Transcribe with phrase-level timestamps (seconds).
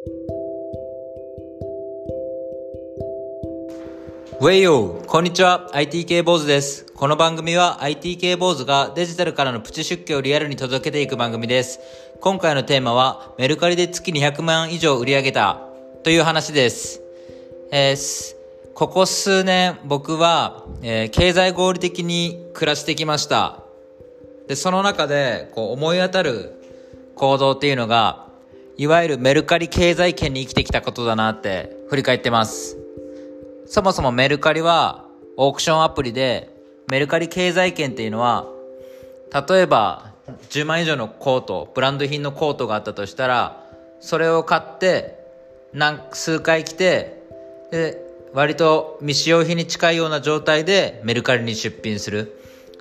[0.00, 5.68] ウェイヨーこんにちは。
[5.72, 6.86] IT 系坊主です。
[6.94, 11.80] この番組は IT 系坊主がデジタルからのプチ出家をリアルに届けていく番組です。
[12.20, 15.60] 今回のテーマはメルカリで月200万以上売り上げた
[16.02, 17.02] という話です。
[17.70, 18.34] えー、
[18.72, 23.62] ここ数年僕は、えー、経済合理的に暮らしてきました。
[24.48, 26.54] でその中でこう思い当たる
[27.16, 28.29] 行動っていうのが
[28.80, 32.78] いわゆるメルカリ経済圏に生きてきたことだなって振り返ってます。
[33.66, 35.04] そもそもメルカリは
[35.36, 36.48] オークションアプリで
[36.90, 38.46] メルカリ経済圏っていうのは
[39.48, 40.12] 例えば
[40.48, 43.62] 10万以上のコートブランド品のコートがあったとしたら
[44.00, 45.18] それを買って
[45.74, 47.22] 何数回着て
[47.70, 48.02] で
[48.32, 52.34] 割と未使用品に近いような状態でメルカリに出品する。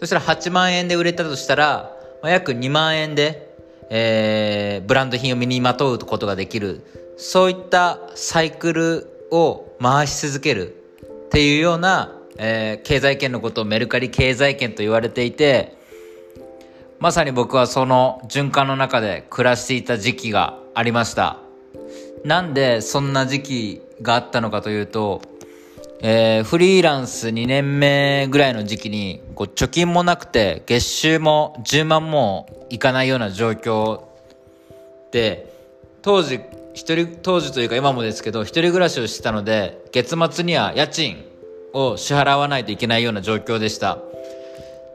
[0.00, 3.51] そしたら8万円で売れたとしたら、ま、約2万円で、
[3.94, 10.74] えー、ブランド品を身にまとうことができるそういったサイクルを回し続ける
[11.26, 15.76] っていうような、えー、経済圏のことをメルカリ経済圏と言われていて、
[17.00, 21.38] まさに僕はその循環の中で暮らしていた時期がありました。
[22.24, 25.20] なんでそんな時期があったのかというと、
[26.04, 34.00] えー、フリーランス2年目ぐらいの時期に、こう貯金もなくて、月収も10万もいかないような状況
[35.12, 35.54] で、
[36.02, 36.40] 当時
[36.74, 41.24] 一人、当時というか今もですけど、一人暮らしをしてたので、月末には家賃
[41.72, 43.98] を支払わないといけないような状況でした。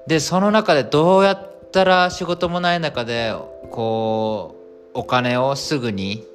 [0.07, 3.33] で、その中でどうやったら仕事もない中で、
[3.71, 4.55] こ
[4.93, 6.25] う、お金をすぐに、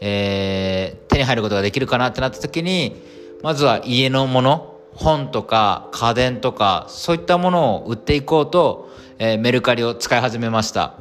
[0.00, 3.10] えー、手に入ることができるかなってなった時に、
[3.42, 10.94] まずは家のもの、本とか家電とか、そういったものを売っていこうと、えー、メルカリを使い始めました。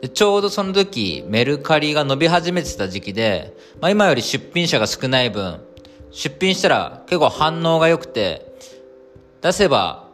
[0.00, 5.60] でちょうどその時、メルカリが伸び始めてた時期で、まあ、今より出品者が少ない分、
[6.10, 8.52] 出品したら結構反応が良くて、
[9.40, 10.08] 出せば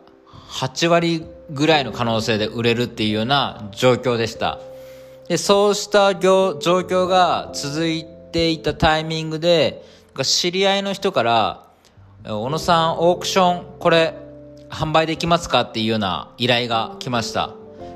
[0.51, 4.61] 8割ぐらいの可能性で売れるっていうような状況でした。
[5.29, 9.85] で、そうした状況が続いていたタイミングで、
[10.23, 11.67] 知り合いの人から、
[12.25, 14.15] 小野さんオークションこれ
[14.71, 15.63] 販売できますか？
[15.63, 17.51] っていうような依頼が来ました。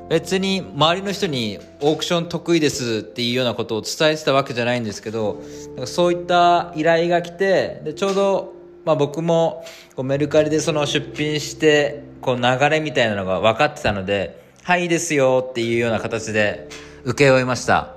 [0.09, 8.53] 別に周りの人にオークション得意ですっていうようなことを伝えてたわけじゃないんですけどなんかそういった依頼が来てでちょうど、
[8.85, 9.63] まあ、僕も
[9.95, 16.69] こうメルカリでその出品してこう流れみたいなのが分かってたので「はいいいですよ」っていうような形で
[17.05, 17.93] 請け負いました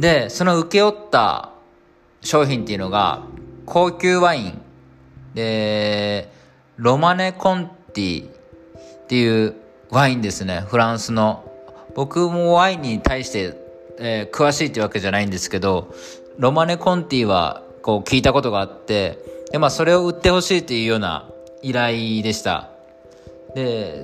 [0.00, 1.51] でその請け負った
[2.22, 3.22] 商品っていうのが
[3.66, 4.60] 高級ワイン
[5.34, 6.30] で
[6.76, 9.54] ロマネ・コンティっていう
[9.90, 10.64] ワインですね。
[10.68, 11.48] フランスの。
[11.94, 13.54] 僕もワインに対して、
[13.98, 15.94] えー、詳しいってわけじゃないんですけど、
[16.38, 19.18] ロマネ・コンティはこう聞いたことがあって、
[19.50, 21.28] で、まあそれを売ってほしいっていうような
[21.60, 22.70] 依頼でした。
[23.54, 24.02] で、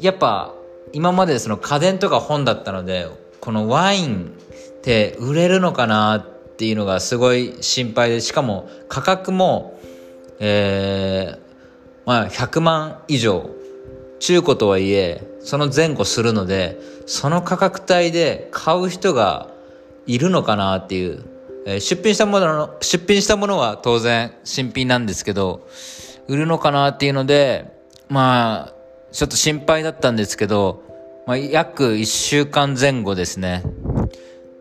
[0.00, 0.54] やっぱ
[0.92, 3.08] 今までその家電とか本だったので、
[3.40, 4.32] このワイン
[4.78, 9.78] って売れるのかなってっていうのがすごい心配で、しかも価格も、
[10.38, 11.38] えー、
[12.06, 13.50] まあ100万以上。
[14.20, 19.48] 中古とはいえ、その前後するので、その価格帯で買う人が
[20.06, 21.24] いるのかなっていう、
[21.66, 25.68] えー、出品したものの、出品したものは当然新品なんですけど、
[26.28, 27.70] 売るのかなっていうので、
[28.08, 28.74] まあ、
[29.12, 30.82] ちょっと心配だったんですけど、
[31.26, 33.62] まあ、約1週間前後ですね、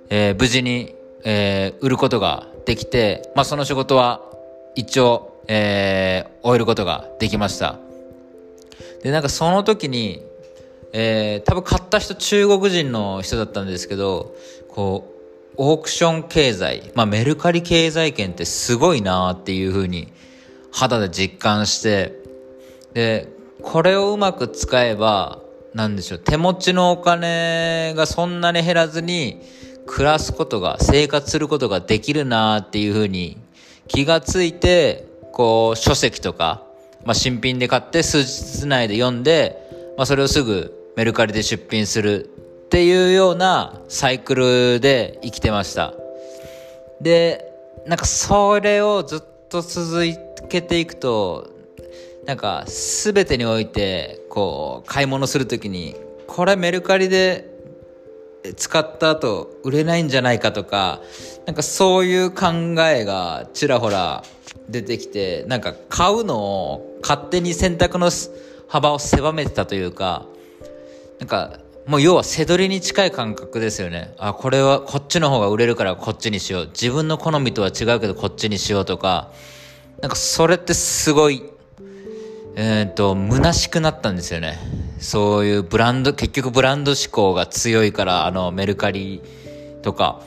[0.10, 4.22] えー、無事に、えー、売ることができて、まあ、その仕事は
[4.76, 7.78] 一応、えー、終えることができました。
[9.04, 10.24] で、なんかその時に、
[10.94, 14.36] えー、多分買った人中国人の人だったんですけど、
[14.70, 15.14] こう、
[15.58, 20.12] オークション経済、まあメルカリ経済圏ってすごいなっていうふうに
[20.72, 22.14] 肌で実感して、
[22.94, 23.28] で、
[23.62, 25.40] これをうまく使えば、
[25.74, 29.42] なんでしょう、手持ちのお金がそんなに減らずに
[29.86, 33.38] 暮らすことが、生活することができるなっていうふうに
[33.88, 36.63] 気がついて、こう、書籍とか、
[37.06, 39.57] まあ、新品で買って数日内で読んで、
[39.98, 42.30] まあ、それをすぐメルカリで出品する
[42.66, 45.94] っていうようなサイクルで生きてました。
[47.02, 47.52] で、
[47.86, 50.04] なんかそれをずっと続
[50.50, 51.50] けていくと、
[52.25, 55.96] なんか全てにおいて、こう、買い物するときに、
[56.28, 57.53] これメルカリで
[58.56, 61.00] 使った後売れないんじゃないかとか、
[61.45, 62.48] なんかそういう考
[62.81, 64.24] えがちらほら
[64.69, 68.10] 出てきて、なんか買うのを勝手に選択の
[68.68, 70.25] 幅を狭めてたというか、
[71.19, 74.13] なんかもう要は背取りに近い感覚ですよね。
[74.18, 76.66] あ、これはこっちの方が売れるからこっちにしよう。
[76.68, 79.31] 自分の好みとは違うけどこっちにしようとか、
[80.01, 81.44] なんかそれってすごい、
[82.56, 84.60] えっ、と、虚しくなったんですよね。
[85.00, 89.22] そういうブランド、結局ブランド志向が強いから、あの、メルカリ
[89.81, 90.22] とか、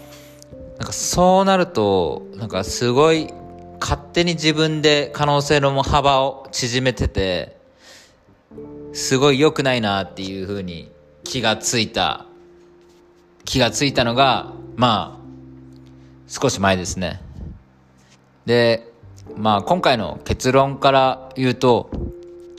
[0.78, 3.32] なんかそうなると、なんかすごい
[3.80, 7.56] 勝手に自分で可能性の幅を縮めてて、
[8.92, 10.90] すごい良くないなっていうふうに
[11.24, 12.26] 気がついた、
[13.44, 15.26] 気がついたのが、まあ、
[16.28, 17.22] 少し前ですね。
[18.46, 18.90] で、
[19.36, 21.90] まあ今回の結論から言うと、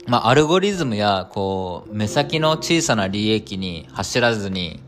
[0.08, 4.80] まあアルゴリズムやこう目先の小さな利益に走らずに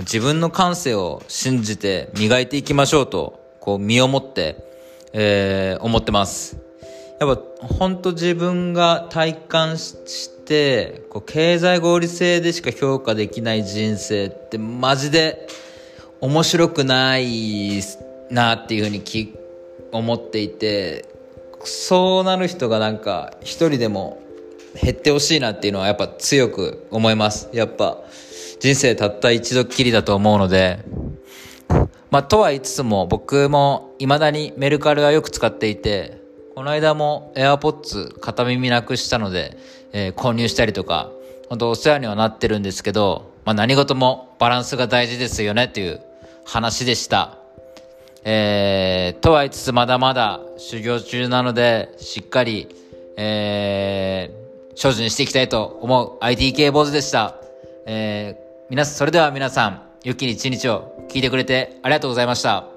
[0.00, 4.56] 自分の感性を信じて磨いていきましょうとこう身をもって、
[5.14, 6.58] えー、思ってます。
[7.18, 15.46] やっぱ本当自分が体感してこう経済合理性でしか評価できない人生ってマジで
[16.20, 17.80] 面白くない
[18.28, 19.02] なっていうふうに
[19.92, 21.08] 思っていて
[21.64, 24.20] そうなる人がなんか一人でも
[24.80, 27.98] 減ってほしいなっていうのはやっぱ強く思いますやっぱ
[28.60, 30.84] 人生たった一度きりだと思うので
[32.10, 36.22] まあとは言いつつも僕も未だにメルカリはよく使っていて
[36.54, 39.56] この間も AirPods 片耳なくしたので、
[39.92, 41.10] えー、購入したりとか、
[41.48, 46.00] 本当お世話にはなってるんですけど、まあ何事もバランスが大事ですよねっていう
[46.44, 47.38] 話でした。
[48.24, 52.68] えー、とは言いつつまだまだ修行中なので、しっかり、
[53.16, 54.41] えー、
[54.74, 57.36] 精進していきたいと思う ITK 坊主でした。
[57.86, 62.71] えー、皆、それでは皆さん、良き一日を聞いてくれてありがとうございました。